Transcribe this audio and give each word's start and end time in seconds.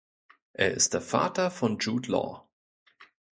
Er 0.53 0.71
ist 0.71 0.95
der 0.95 1.01
Vater 1.03 1.51
von 1.51 1.77
Jude 1.77 2.11
Law. 2.11 2.49